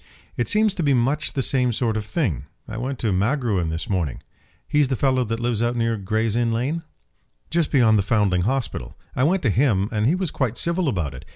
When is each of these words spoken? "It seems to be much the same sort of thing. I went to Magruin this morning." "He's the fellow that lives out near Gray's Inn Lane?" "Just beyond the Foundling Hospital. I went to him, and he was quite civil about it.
"It 0.35 0.47
seems 0.47 0.73
to 0.73 0.81
be 0.81 0.95
much 0.95 1.33
the 1.33 1.43
same 1.43 1.71
sort 1.71 1.95
of 1.95 2.03
thing. 2.05 2.47
I 2.67 2.75
went 2.75 2.97
to 2.97 3.11
Magruin 3.11 3.69
this 3.69 3.87
morning." 3.87 4.23
"He's 4.67 4.87
the 4.87 4.95
fellow 4.95 5.23
that 5.25 5.39
lives 5.39 5.61
out 5.61 5.75
near 5.75 5.95
Gray's 5.95 6.35
Inn 6.35 6.51
Lane?" 6.51 6.81
"Just 7.51 7.71
beyond 7.71 7.99
the 7.99 8.09
Foundling 8.09 8.41
Hospital. 8.45 8.97
I 9.15 9.23
went 9.23 9.43
to 9.43 9.51
him, 9.51 9.89
and 9.91 10.07
he 10.07 10.15
was 10.15 10.31
quite 10.31 10.57
civil 10.57 10.89
about 10.89 11.13
it. 11.13 11.23